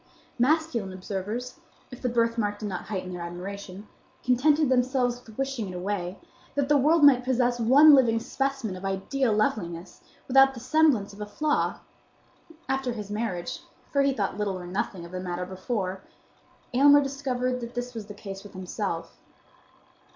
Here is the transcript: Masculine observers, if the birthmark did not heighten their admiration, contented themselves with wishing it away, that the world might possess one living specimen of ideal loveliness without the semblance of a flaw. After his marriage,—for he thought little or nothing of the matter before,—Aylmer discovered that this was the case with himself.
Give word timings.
Masculine 0.39 0.93
observers, 0.93 1.59
if 1.91 2.01
the 2.01 2.09
birthmark 2.09 2.57
did 2.57 2.67
not 2.67 2.85
heighten 2.85 3.11
their 3.13 3.21
admiration, 3.21 3.87
contented 4.23 4.67
themselves 4.67 5.23
with 5.23 5.37
wishing 5.37 5.69
it 5.69 5.75
away, 5.75 6.17
that 6.55 6.67
the 6.69 6.75
world 6.77 7.03
might 7.03 7.23
possess 7.23 7.59
one 7.59 7.93
living 7.93 8.19
specimen 8.19 8.75
of 8.75 8.83
ideal 8.83 9.31
loveliness 9.31 10.01
without 10.27 10.55
the 10.55 10.59
semblance 10.59 11.13
of 11.13 11.21
a 11.21 11.27
flaw. 11.27 11.81
After 12.67 12.93
his 12.93 13.11
marriage,—for 13.11 14.01
he 14.01 14.11
thought 14.11 14.39
little 14.39 14.57
or 14.59 14.65
nothing 14.65 15.05
of 15.05 15.11
the 15.11 15.19
matter 15.19 15.45
before,—Aylmer 15.45 17.01
discovered 17.03 17.59
that 17.61 17.75
this 17.75 17.93
was 17.93 18.07
the 18.07 18.15
case 18.15 18.41
with 18.41 18.53
himself. 18.53 19.19